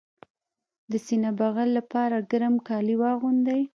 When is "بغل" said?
1.39-1.69